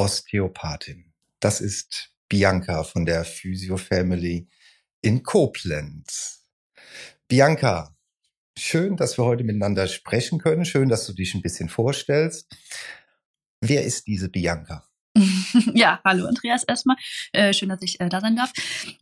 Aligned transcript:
Osteopathin. 0.00 1.12
Das 1.40 1.60
ist 1.60 2.10
Bianca 2.26 2.84
von 2.84 3.04
der 3.04 3.22
Physio 3.22 3.76
Family 3.76 4.48
in 5.02 5.22
Koblenz. 5.22 6.46
Bianca, 7.28 7.94
schön, 8.56 8.96
dass 8.96 9.18
wir 9.18 9.26
heute 9.26 9.44
miteinander 9.44 9.86
sprechen 9.88 10.38
können. 10.38 10.64
Schön, 10.64 10.88
dass 10.88 11.06
du 11.06 11.12
dich 11.12 11.34
ein 11.34 11.42
bisschen 11.42 11.68
vorstellst. 11.68 12.48
Wer 13.60 13.84
ist 13.84 14.06
diese 14.06 14.30
Bianca? 14.30 14.88
ja, 15.74 16.00
hallo 16.02 16.24
Andreas 16.24 16.64
erstmal. 16.64 16.96
Äh, 17.32 17.52
schön, 17.52 17.68
dass 17.68 17.82
ich 17.82 18.00
äh, 18.00 18.08
da 18.08 18.22
sein 18.22 18.36
darf. 18.36 18.52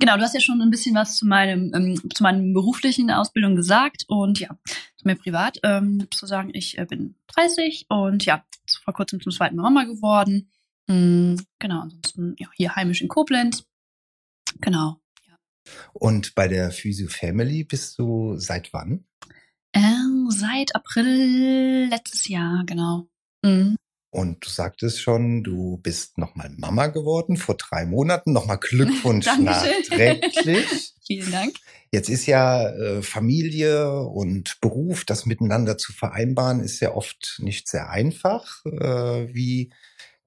Genau, 0.01 0.17
du 0.17 0.23
hast 0.23 0.34
ja 0.34 0.41
schon 0.41 0.61
ein 0.61 0.70
bisschen 0.70 0.97
was 0.97 1.17
zu 1.17 1.27
meinem 1.27 1.73
ähm, 1.75 2.11
zu 2.12 2.25
meinen 2.25 2.53
beruflichen 2.53 3.12
Ausbildung 3.12 3.55
gesagt 3.55 4.05
und 4.09 4.41
ja, 4.41 4.48
zu 4.97 5.06
mir 5.06 5.15
privat 5.15 5.61
ähm, 5.62 6.09
zu 6.11 6.27
sagen, 6.27 6.51
ich 6.55 6.77
äh, 6.77 6.87
bin 6.87 7.15
30 7.28 7.87
und 7.89 8.25
ja, 8.25 8.45
vor 8.84 8.95
kurzem 8.95 9.20
zum 9.20 9.30
zweiten 9.30 9.56
Mama 9.56 9.84
geworden. 9.84 10.51
Mhm, 10.88 11.45
genau, 11.59 11.83
ansonsten 11.83 12.34
ja, 12.38 12.48
hier 12.55 12.74
heimisch 12.74 13.02
in 13.02 13.09
Koblenz. 13.09 13.65
Genau. 14.61 15.00
Ja. 15.27 15.36
Und 15.92 16.34
bei 16.34 16.48
der 16.48 16.70
Physio 16.70 17.08
Family 17.08 17.64
bist 17.64 17.98
du 17.98 18.36
seit 18.39 18.72
wann? 18.72 19.05
Ähm, 19.75 20.28
seit 20.30 20.75
April 20.75 21.89
letztes 21.91 22.28
Jahr, 22.28 22.64
genau. 22.64 23.08
Mhm. 23.45 23.77
Und 24.11 24.45
du 24.45 24.48
sagtest 24.48 25.03
schon, 25.03 25.45
du 25.45 25.77
bist 25.83 26.17
nochmal 26.17 26.50
Mama 26.56 26.86
geworden 26.86 27.36
vor 27.36 27.56
drei 27.56 27.84
Monaten. 27.84 28.33
Nochmal 28.33 28.58
Glückwunsch 28.58 29.27
nachträglich. 29.39 30.95
Vielen 31.06 31.30
Dank. 31.30 31.55
Jetzt 31.92 32.08
ist 32.08 32.27
ja 32.27 32.69
äh, 32.69 33.02
Familie 33.02 34.00
und 34.00 34.58
Beruf, 34.61 35.05
das 35.05 35.27
miteinander 35.27 35.77
zu 35.77 35.92
vereinbaren, 35.92 36.61
ist 36.61 36.80
ja 36.80 36.95
oft 36.95 37.39
nicht 37.42 37.69
sehr 37.69 37.91
einfach. 37.91 38.64
Äh, 38.64 39.34
wie 39.34 39.73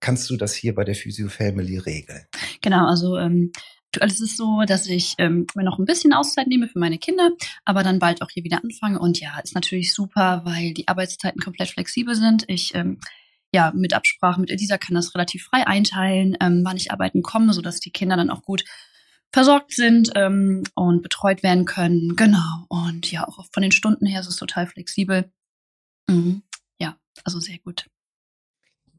kannst 0.01 0.29
du 0.29 0.35
das 0.35 0.53
hier 0.53 0.75
bei 0.75 0.83
der 0.83 0.95
Physio 0.95 1.29
Family 1.29 1.77
regeln? 1.77 2.25
Genau, 2.61 2.85
also 2.87 3.17
ähm, 3.17 3.51
es 3.99 4.19
ist 4.19 4.37
so, 4.37 4.63
dass 4.67 4.87
ich 4.87 5.15
ähm, 5.17 5.47
mir 5.55 5.63
noch 5.63 5.79
ein 5.79 5.85
bisschen 5.85 6.13
Auszeit 6.13 6.47
nehme 6.47 6.67
für 6.67 6.79
meine 6.79 6.97
Kinder, 6.97 7.29
aber 7.65 7.83
dann 7.83 7.99
bald 7.99 8.21
auch 8.21 8.29
hier 8.29 8.43
wieder 8.43 8.63
anfange. 8.63 8.99
Und 8.99 9.19
ja, 9.19 9.39
ist 9.39 9.55
natürlich 9.55 9.93
super, 9.93 10.41
weil 10.43 10.73
die 10.73 10.87
Arbeitszeiten 10.87 11.41
komplett 11.41 11.69
flexibel 11.69 12.15
sind. 12.15 12.43
Ich 12.47 12.75
ähm, 12.75 12.99
ja, 13.53 13.71
mit 13.75 13.93
Absprache 13.93 14.39
mit 14.39 14.49
Elisa 14.49 14.77
kann 14.77 14.95
das 14.95 15.13
relativ 15.13 15.43
frei 15.43 15.67
einteilen, 15.67 16.37
ähm, 16.39 16.61
wann 16.63 16.77
ich 16.77 16.91
arbeiten 16.91 17.21
komme, 17.21 17.53
sodass 17.53 17.79
die 17.79 17.91
Kinder 17.91 18.15
dann 18.15 18.29
auch 18.29 18.43
gut 18.43 18.63
versorgt 19.33 19.73
sind 19.73 20.11
ähm, 20.15 20.63
und 20.75 21.01
betreut 21.01 21.43
werden 21.43 21.65
können. 21.65 22.15
Genau. 22.15 22.65
Und 22.69 23.11
ja, 23.11 23.27
auch 23.27 23.45
von 23.51 23.61
den 23.61 23.71
Stunden 23.71 24.05
her 24.05 24.21
ist 24.21 24.27
es 24.27 24.37
total 24.37 24.67
flexibel. 24.67 25.31
Mhm. 26.09 26.43
Ja, 26.79 26.97
also 27.23 27.39
sehr 27.39 27.59
gut. 27.59 27.87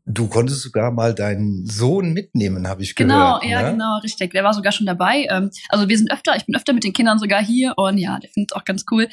Du 0.05 0.27
konntest 0.27 0.63
sogar 0.63 0.91
mal 0.91 1.15
deinen 1.15 1.65
Sohn 1.65 2.13
mitnehmen, 2.13 2.67
habe 2.67 2.83
ich 2.83 2.97
genau, 2.97 3.39
gehört. 3.39 3.43
Genau, 3.43 3.53
ja, 3.53 3.63
ne? 3.63 3.71
genau, 3.73 3.99
richtig. 3.99 4.33
Der 4.33 4.43
war 4.43 4.53
sogar 4.53 4.73
schon 4.73 4.87
dabei. 4.87 5.29
Ähm, 5.31 5.51
also 5.69 5.89
wir 5.89 5.97
sind 5.97 6.11
öfter, 6.11 6.35
ich 6.35 6.45
bin 6.45 6.57
öfter 6.57 6.73
mit 6.73 6.83
den 6.83 6.93
Kindern 6.93 7.21
sogar 7.21 7.41
hier 7.41 7.75
und 7.77 7.99
ja, 7.99 8.19
der 8.19 8.29
findet 8.31 8.51
es 8.51 8.57
auch 8.57 8.65
ganz 8.65 8.85
cool. 8.91 9.09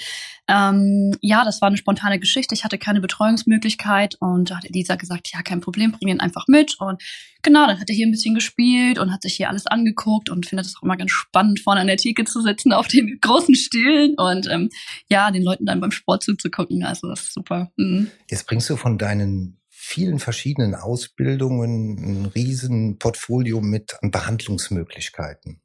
Ähm, 0.47 1.16
ja, 1.22 1.46
das 1.46 1.62
war 1.62 1.68
eine 1.68 1.78
spontane 1.78 2.19
Geschichte. 2.19 2.56
Ich 2.56 2.63
hatte 2.63 2.80
keine 2.80 3.02
Betreuungsmöglichkeit 3.02 4.16
und 4.19 4.50
da 4.50 4.58
hat 4.58 4.66
Elisa 4.66 4.96
gesagt, 4.96 5.30
ja, 5.31 5.44
kein 5.44 5.62
Problem, 5.62 5.91
bring 5.91 6.08
ihn 6.08 6.22
einfach 6.22 6.46
mit. 6.47 6.75
Und 6.80 7.03
genau, 7.44 7.68
dann 7.68 7.80
hat 7.80 7.88
er 7.88 7.96
hier 7.96 8.08
ein 8.08 8.12
bisschen 8.12 8.34
gespielt 8.34 8.97
und 8.97 9.13
hat 9.13 9.22
sich 9.22 9.36
hier 9.36 9.50
alles 9.50 9.68
angeguckt 9.68 10.31
und 10.31 10.47
findet 10.47 10.66
es 10.66 10.75
auch 10.75 10.81
immer 10.81 10.97
ganz 10.97 11.12
spannend, 11.12 11.59
vorne 11.59 11.81
an 11.81 11.88
der 11.88 11.97
Theke 11.97 12.25
zu 12.25 12.42
sitzen 12.42 12.74
auf 12.74 12.88
den 12.88 13.19
großen 13.22 13.53
Stühlen 13.53 14.16
und 14.16 14.47
ähm, 14.50 14.69
ja, 15.08 15.30
den 15.30 15.44
Leuten 15.44 15.68
dann 15.68 15.81
beim 15.81 15.92
Sport 15.92 16.24
zuzugucken. 16.24 16.84
Also 16.84 17.09
das 17.09 17.22
ist 17.25 17.34
super. 17.34 17.72
Mhm. 17.78 18.09
Jetzt 18.28 18.47
bringst 18.47 18.68
du 18.72 18.75
von 18.75 18.97
deinen 18.97 19.59
vielen 19.89 20.19
verschiedenen 20.19 20.75
Ausbildungen, 20.75 21.97
ein 21.97 22.25
riesen 22.27 23.00
Portfolio 23.00 23.59
mit 23.59 23.97
an 24.03 24.11
Behandlungsmöglichkeiten. 24.11 25.61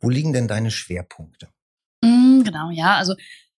Wo 0.00 0.08
liegen 0.08 0.32
denn 0.32 0.48
deine 0.48 0.70
Schwerpunkte? 0.70 1.48
Mm, 2.02 2.42
genau, 2.42 2.70
ja, 2.70 2.96
also 2.96 3.14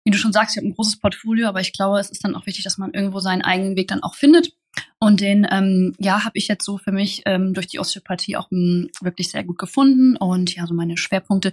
wie 0.04 0.10
du 0.10 0.16
schon 0.16 0.32
sagst, 0.32 0.56
ich 0.56 0.58
habe 0.58 0.68
ein 0.68 0.74
großes 0.74 1.00
Portfolio, 1.00 1.48
aber 1.48 1.60
ich 1.60 1.72
glaube, 1.72 1.98
es 1.98 2.10
ist 2.10 2.24
dann 2.24 2.34
auch 2.34 2.46
wichtig, 2.46 2.64
dass 2.64 2.78
man 2.78 2.94
irgendwo 2.94 3.20
seinen 3.20 3.42
eigenen 3.42 3.76
Weg 3.76 3.88
dann 3.88 4.02
auch 4.02 4.14
findet. 4.14 4.52
Und 4.98 5.20
den, 5.20 5.46
ähm, 5.50 5.94
ja, 5.98 6.24
habe 6.24 6.38
ich 6.38 6.48
jetzt 6.48 6.64
so 6.64 6.78
für 6.78 6.92
mich 6.92 7.22
ähm, 7.26 7.52
durch 7.52 7.66
die 7.66 7.78
Osteopathie 7.78 8.36
auch 8.36 8.50
m, 8.50 8.58
mm, 8.58 9.04
wirklich 9.04 9.30
sehr 9.30 9.44
gut 9.44 9.58
gefunden. 9.58 10.16
Und 10.16 10.54
ja, 10.54 10.66
so 10.66 10.72
meine 10.72 10.96
Schwerpunkte 10.96 11.52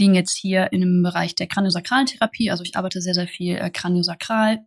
liegen 0.00 0.14
jetzt 0.14 0.36
hier 0.36 0.68
dem 0.70 1.02
Bereich 1.02 1.36
der 1.36 1.46
kraniosakralen 1.46 2.06
Therapie. 2.06 2.50
Also 2.50 2.64
ich 2.64 2.76
arbeite 2.76 3.00
sehr, 3.00 3.14
sehr 3.14 3.28
viel 3.28 3.56
äh, 3.56 3.70
kraniosakral 3.70 4.64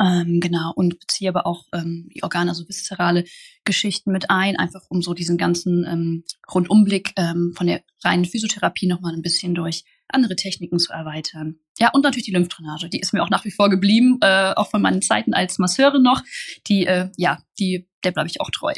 ähm, 0.00 0.40
genau, 0.40 0.72
und 0.74 0.98
beziehe 0.98 1.30
aber 1.30 1.46
auch 1.46 1.66
ähm, 1.72 2.08
die 2.14 2.22
Organe, 2.22 2.50
also 2.50 2.66
viszerale 2.66 3.24
Geschichten 3.64 4.12
mit 4.12 4.30
ein, 4.30 4.56
einfach 4.56 4.82
um 4.88 5.02
so 5.02 5.14
diesen 5.14 5.36
ganzen 5.36 5.86
ähm, 5.86 6.24
Rundumblick 6.52 7.12
ähm, 7.16 7.52
von 7.56 7.66
der 7.66 7.82
reinen 8.02 8.24
Physiotherapie 8.24 8.86
nochmal 8.86 9.14
ein 9.14 9.22
bisschen 9.22 9.54
durch 9.54 9.84
andere 10.08 10.36
Techniken 10.36 10.78
zu 10.78 10.92
erweitern. 10.92 11.56
Ja, 11.78 11.90
und 11.90 12.02
natürlich 12.02 12.26
die 12.26 12.32
Lymphdrainage, 12.32 12.88
die 12.88 13.00
ist 13.00 13.12
mir 13.12 13.22
auch 13.22 13.30
nach 13.30 13.44
wie 13.44 13.50
vor 13.50 13.70
geblieben, 13.70 14.18
äh, 14.22 14.52
auch 14.56 14.70
von 14.70 14.82
meinen 14.82 15.02
Zeiten 15.02 15.34
als 15.34 15.58
Masseurin 15.58 16.02
noch. 16.02 16.22
Die, 16.66 16.86
äh, 16.86 17.10
ja, 17.16 17.38
die, 17.58 17.88
der 18.04 18.12
bleibe 18.12 18.28
ich 18.28 18.40
auch 18.40 18.50
treu. 18.50 18.72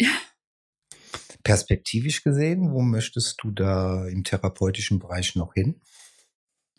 Perspektivisch 1.43 2.23
gesehen, 2.23 2.73
wo 2.73 2.83
möchtest 2.83 3.43
du 3.43 3.51
da 3.51 4.07
im 4.07 4.25
therapeutischen 4.25 4.99
Bereich 4.99 5.35
noch 5.35 5.55
hin? 5.55 5.81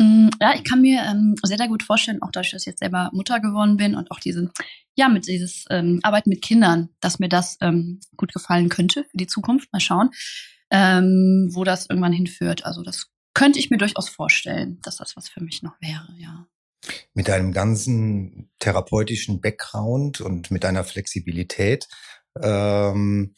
Mm, 0.04 0.30
ja, 0.42 0.54
ich 0.56 0.64
kann 0.64 0.82
mir 0.82 1.02
ähm, 1.04 1.36
sehr, 1.44 1.58
sehr 1.58 1.68
gut 1.68 1.84
vorstellen, 1.84 2.22
auch 2.22 2.32
dadurch, 2.32 2.52
dass 2.52 2.64
ich 2.64 2.68
jetzt 2.68 2.80
selber 2.80 3.10
Mutter 3.14 3.40
geworden 3.40 3.78
bin 3.78 3.96
und 3.96 4.12
auch 4.12 4.20
diese, 4.20 4.52
ja, 4.96 5.08
mit 5.08 5.28
dieses 5.28 5.66
ähm, 5.70 6.00
Arbeiten 6.04 6.30
mit 6.30 6.42
Kindern, 6.42 6.90
dass 7.00 7.20
mir 7.20 7.30
das 7.30 7.58
ähm, 7.62 8.00
gut 8.18 8.34
gefallen 8.34 8.70
könnte 8.70 9.06
für 9.06 9.18
die 9.18 9.28
Zukunft. 9.28 9.72
Mal 9.72 9.80
schauen, 9.80 10.10
ähm, 10.72 11.50
wo 11.52 11.64
das 11.64 11.90
irgendwann 11.90 12.14
hinführt. 12.14 12.66
Also 12.66 12.84
das 12.84 13.08
könnte 13.34 13.60
ich 13.60 13.70
mir 13.70 13.78
durchaus 13.78 14.10
vorstellen, 14.10 14.80
dass 14.84 14.98
das 14.98 15.16
was 15.16 15.30
für 15.30 15.42
mich 15.42 15.64
noch 15.64 15.80
wäre, 15.80 16.08
ja. 16.18 16.48
Mit 17.14 17.30
deinem 17.30 17.54
ganzen 17.54 18.52
therapeutischen 18.60 19.40
Background 19.40 20.20
und 20.20 20.52
mit 20.52 20.66
deiner 20.66 20.84
Flexibilität 20.84 21.88
ähm, 22.42 23.36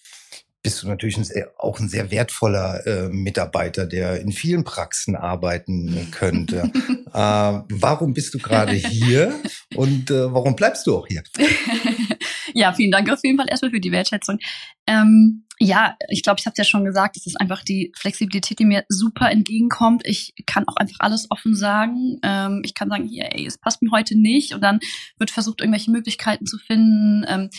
bist 0.66 0.82
du 0.82 0.88
natürlich 0.88 1.16
ein 1.16 1.24
sehr, 1.24 1.52
auch 1.60 1.80
ein 1.80 1.90
sehr 1.90 2.10
wertvoller 2.10 2.88
äh, 2.88 3.10
Mitarbeiter, 3.10 3.86
der 3.86 4.20
in 4.20 4.32
vielen 4.32 4.64
Praxen 4.64 5.16
arbeiten 5.16 6.08
könnte. 6.10 6.72
äh, 7.14 7.14
warum 7.14 8.16
bist 8.16 8.34
du 8.34 8.40
gerade 8.40 8.72
hier 8.72 9.40
und 9.76 10.10
äh, 10.10 10.34
warum 10.34 10.56
bleibst 10.56 10.88
du 10.88 10.98
auch 10.98 11.06
hier? 11.06 11.22
ja, 12.56 12.74
vielen 12.74 12.90
Dank 12.90 13.12
auf 13.12 13.20
jeden 13.24 13.38
Fall 13.38 13.46
erstmal 13.48 13.70
für 13.70 13.80
die 13.80 13.92
Wertschätzung. 13.92 14.40
Ähm, 14.88 15.46
ja, 15.60 15.96
ich 16.10 16.24
glaube, 16.24 16.40
ich 16.40 16.48
habe 16.48 16.54
es 16.54 16.58
ja 16.58 16.64
schon 16.64 16.84
gesagt, 16.84 17.16
es 17.16 17.28
ist 17.28 17.40
einfach 17.40 17.64
die 17.64 17.92
Flexibilität, 17.96 18.58
die 18.58 18.66
mir 18.66 18.86
super 18.90 19.30
entgegenkommt. 19.30 20.02
Ich 20.04 20.34
kann 20.48 20.68
auch 20.68 20.78
einfach 20.78 20.98
alles 20.98 21.28
offen 21.30 21.56
sagen. 21.56 22.18
Ähm, 22.24 22.64
ich 22.66 22.74
kann 22.74 22.90
sagen, 22.90 23.08
hier, 23.08 23.36
ey, 23.36 23.46
es 23.46 23.60
passt 23.60 23.84
mir 23.84 23.92
heute 23.92 24.20
nicht 24.20 24.56
und 24.56 24.62
dann 24.62 24.80
wird 25.20 25.30
versucht, 25.30 25.62
irgendwelche 25.62 25.92
Möglichkeiten 25.92 26.48
zu 26.48 26.58
finden. 26.58 27.24
Ähm, 27.28 27.50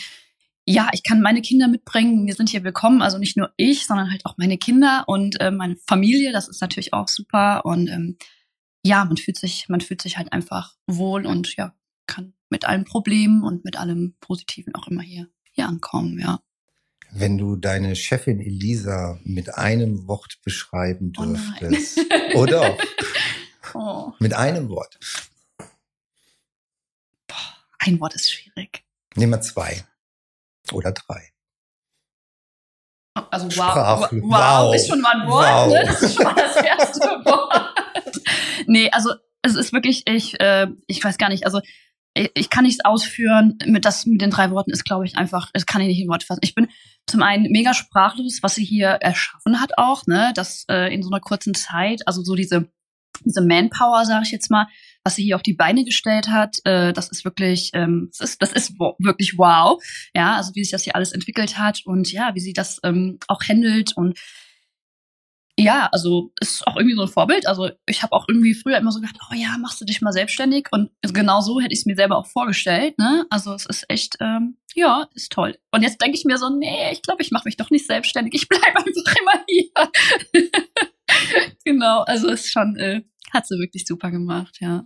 ja, 0.69 0.89
ich 0.91 1.01
kann 1.03 1.21
meine 1.21 1.41
Kinder 1.41 1.69
mitbringen. 1.69 2.27
Wir 2.27 2.35
sind 2.35 2.49
hier 2.49 2.65
willkommen. 2.65 3.01
Also 3.01 3.17
nicht 3.17 3.37
nur 3.37 3.53
ich, 3.55 3.87
sondern 3.87 4.11
halt 4.11 4.25
auch 4.25 4.37
meine 4.37 4.57
Kinder 4.57 5.05
und 5.07 5.39
äh, 5.39 5.49
meine 5.49 5.77
Familie. 5.87 6.33
Das 6.33 6.49
ist 6.49 6.61
natürlich 6.61 6.93
auch 6.93 7.07
super. 7.07 7.65
Und 7.65 7.87
ähm, 7.87 8.17
ja, 8.83 9.05
man 9.05 9.15
fühlt 9.15 9.37
sich, 9.37 9.69
man 9.69 9.79
fühlt 9.79 10.01
sich 10.01 10.17
halt 10.17 10.33
einfach 10.33 10.75
wohl 10.85 11.25
und 11.25 11.55
ja, 11.55 11.73
kann 12.05 12.33
mit 12.49 12.65
allen 12.65 12.83
Problemen 12.83 13.43
und 13.43 13.63
mit 13.63 13.79
allem 13.79 14.15
Positiven 14.19 14.75
auch 14.75 14.89
immer 14.89 15.01
hier, 15.01 15.29
hier 15.53 15.67
ankommen, 15.67 16.19
ja. 16.19 16.41
Wenn 17.11 17.37
du 17.37 17.55
deine 17.55 17.95
Chefin 17.95 18.41
Elisa 18.41 19.17
mit 19.23 19.55
einem 19.55 20.05
Wort 20.07 20.39
beschreiben 20.43 21.13
Oh 21.17 21.23
dürftest, 21.23 21.99
oder? 22.35 22.77
Oh. 23.73 24.11
Mit 24.19 24.33
einem 24.33 24.67
Wort. 24.67 24.99
Ein 27.79 28.01
Wort 28.01 28.15
ist 28.15 28.29
schwierig. 28.29 28.83
Nehmen 29.15 29.31
wir 29.31 29.41
zwei. 29.41 29.85
Oder 30.73 30.91
drei. 30.91 31.31
Also 33.31 33.47
wow, 33.57 34.07
wow, 34.11 34.11
wow. 34.11 34.75
ist 34.75 34.87
schon 34.87 35.01
mal 35.01 35.19
ein 35.21 35.27
Wort, 35.27 35.45
Wow. 35.47 35.73
ne? 35.73 35.83
Das 35.85 36.01
ist 36.03 36.15
schon 36.15 36.23
mal 36.25 36.35
das 36.35 36.55
erste 36.57 36.99
Wort. 37.25 37.73
Nee, 38.67 38.89
also 38.91 39.13
es 39.41 39.55
ist 39.55 39.73
wirklich, 39.73 40.03
ich, 40.07 40.39
äh, 40.39 40.67
ich 40.87 41.03
weiß 41.03 41.17
gar 41.17 41.29
nicht, 41.29 41.45
also 41.45 41.59
ich, 42.13 42.31
ich 42.35 42.49
kann 42.49 42.63
nichts 42.63 42.85
ausführen. 42.85 43.57
Mit 43.65 43.85
das 43.85 44.05
mit 44.05 44.21
den 44.21 44.29
drei 44.29 44.51
Worten 44.51 44.71
ist, 44.71 44.83
glaube 44.85 45.05
ich, 45.05 45.17
einfach, 45.17 45.49
das 45.53 45.65
kann 45.65 45.81
ich 45.81 45.87
nicht 45.87 45.99
in 46.01 46.09
Worte 46.09 46.25
fassen. 46.25 46.41
Ich 46.43 46.53
bin 46.53 46.67
zum 47.07 47.23
einen 47.23 47.51
mega 47.51 47.73
sprachlos, 47.73 48.39
was 48.43 48.55
sie 48.55 48.65
hier 48.65 48.89
erschaffen 48.89 49.61
hat 49.61 49.77
auch, 49.77 50.05
ne, 50.05 50.31
das 50.35 50.65
äh, 50.69 50.93
in 50.93 51.01
so 51.01 51.09
einer 51.09 51.21
kurzen 51.21 51.53
Zeit, 51.55 52.01
also 52.07 52.21
so 52.23 52.35
diese 52.35 52.69
diese 53.25 53.41
Manpower, 53.41 54.05
sage 54.05 54.23
ich 54.25 54.31
jetzt 54.31 54.51
mal, 54.51 54.67
was 55.07 55.15
sie 55.15 55.23
hier 55.23 55.37
auf 55.37 55.41
die 55.41 55.53
Beine 55.53 55.85
gestellt 55.85 56.27
hat, 56.27 56.57
äh, 56.65 56.91
das 56.91 57.07
ist 57.07 57.23
wirklich, 57.23 57.71
ähm, 57.73 58.09
das 58.11 58.31
ist, 58.31 58.41
das 58.41 58.51
ist 58.51 58.73
wirklich 58.77 59.37
wow. 59.37 59.81
Ja, 60.13 60.35
also 60.35 60.53
wie 60.53 60.63
sich 60.63 60.71
das 60.71 60.83
hier 60.83 60.97
alles 60.97 61.13
entwickelt 61.13 61.57
hat 61.57 61.79
und 61.85 62.11
ja, 62.11 62.35
wie 62.35 62.41
sie 62.41 62.51
das 62.51 62.81
ähm, 62.83 63.17
auch 63.29 63.41
handelt 63.41 63.95
und 63.95 64.19
ja, 65.57 65.87
also 65.93 66.33
ist 66.41 66.67
auch 66.67 66.75
irgendwie 66.75 66.97
so 66.97 67.03
ein 67.03 67.07
Vorbild. 67.07 67.47
Also 67.47 67.69
ich 67.85 68.03
habe 68.03 68.11
auch 68.11 68.25
irgendwie 68.27 68.53
früher 68.53 68.77
immer 68.77 68.91
so 68.91 68.99
gedacht, 68.99 69.17
oh 69.31 69.33
ja, 69.33 69.57
machst 69.57 69.79
du 69.79 69.85
dich 69.85 70.01
mal 70.01 70.11
selbstständig 70.11 70.67
und 70.71 70.91
genau 71.01 71.39
so 71.39 71.61
hätte 71.61 71.71
ich 71.71 71.79
es 71.79 71.85
mir 71.85 71.95
selber 71.95 72.17
auch 72.17 72.27
vorgestellt. 72.27 72.99
Ne? 72.99 73.25
Also 73.29 73.53
es 73.53 73.65
ist 73.65 73.85
echt, 73.87 74.17
ähm, 74.19 74.57
ja, 74.75 75.07
ist 75.15 75.31
toll. 75.31 75.57
Und 75.71 75.83
jetzt 75.83 76.01
denke 76.01 76.17
ich 76.17 76.25
mir 76.25 76.37
so, 76.37 76.49
nee, 76.49 76.91
ich 76.91 77.01
glaube, 77.01 77.21
ich 77.21 77.31
mache 77.31 77.45
mich 77.45 77.55
doch 77.55 77.69
nicht 77.69 77.87
selbstständig. 77.87 78.33
Ich 78.35 78.49
bleibe 78.49 78.75
einfach 78.75 79.15
immer 79.21 79.45
hier. 79.47 80.51
genau, 81.63 82.01
also 82.01 82.27
ist 82.27 82.51
schon, 82.51 82.75
äh, 82.75 83.03
hat 83.31 83.47
sie 83.47 83.57
wirklich 83.57 83.85
super 83.87 84.11
gemacht, 84.11 84.57
ja. 84.59 84.85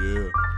Yeah. 0.00 0.49